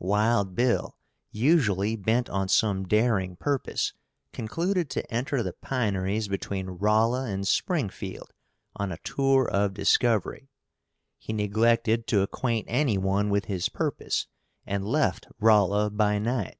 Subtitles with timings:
[0.00, 0.96] Wild Bill,
[1.30, 3.92] usually bent on some daring purpose,
[4.32, 8.32] concluded to enter the pineries between Rolla and Springfield
[8.74, 10.50] on a tour of discovery.
[11.18, 14.26] He neglected to acquaint any one with his purpose,
[14.66, 16.58] and left Rolla by night.